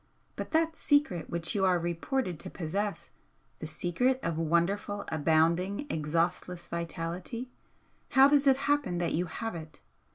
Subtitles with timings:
[0.35, 3.11] But that secret which you are reported to possess
[3.59, 7.51] the secret of wonderful abounding exhaustless vitality
[8.09, 9.79] how does it happen that you have it?